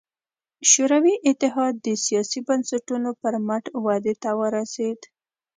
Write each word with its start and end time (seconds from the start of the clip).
شوروي 0.69 1.15
اتحاد 1.29 1.73
د 1.85 1.87
سیاسي 2.05 2.39
بنسټونو 2.47 3.09
پر 3.21 3.33
مټ 3.47 3.63
ودې 3.85 4.13
ته 4.23 4.29
ورسېد. 4.39 4.99